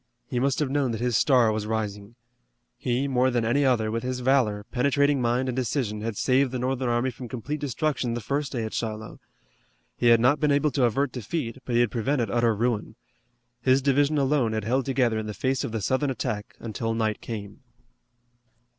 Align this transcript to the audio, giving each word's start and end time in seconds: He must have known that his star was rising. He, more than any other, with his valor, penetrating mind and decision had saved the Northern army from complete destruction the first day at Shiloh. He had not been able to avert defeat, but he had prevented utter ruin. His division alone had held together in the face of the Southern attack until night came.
He 0.25 0.39
must 0.39 0.57
have 0.57 0.71
known 0.71 0.89
that 0.93 0.99
his 0.99 1.15
star 1.15 1.51
was 1.51 1.67
rising. 1.67 2.15
He, 2.75 3.07
more 3.07 3.29
than 3.29 3.45
any 3.45 3.63
other, 3.63 3.91
with 3.91 4.01
his 4.01 4.21
valor, 4.21 4.65
penetrating 4.71 5.21
mind 5.21 5.47
and 5.47 5.55
decision 5.55 6.01
had 6.01 6.17
saved 6.17 6.51
the 6.51 6.57
Northern 6.57 6.89
army 6.89 7.11
from 7.11 7.27
complete 7.27 7.59
destruction 7.59 8.15
the 8.15 8.19
first 8.19 8.51
day 8.51 8.63
at 8.63 8.73
Shiloh. 8.73 9.19
He 9.95 10.07
had 10.07 10.19
not 10.19 10.39
been 10.39 10.51
able 10.51 10.71
to 10.71 10.85
avert 10.85 11.11
defeat, 11.11 11.59
but 11.65 11.75
he 11.75 11.81
had 11.81 11.91
prevented 11.91 12.31
utter 12.31 12.55
ruin. 12.55 12.95
His 13.61 13.79
division 13.83 14.17
alone 14.17 14.53
had 14.53 14.63
held 14.63 14.85
together 14.87 15.19
in 15.19 15.27
the 15.27 15.35
face 15.35 15.63
of 15.63 15.71
the 15.71 15.81
Southern 15.81 16.09
attack 16.09 16.55
until 16.59 16.95
night 16.95 17.21
came. 17.21 17.59